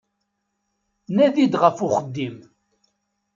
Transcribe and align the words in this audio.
Nadi-d 1.15 1.53
ɣef 1.63 1.77
uxeddim. 1.85 2.37